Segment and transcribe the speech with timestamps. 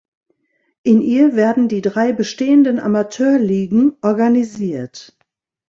[0.81, 5.15] In ihr werden die drei bestehenden Amateurligen organisiert.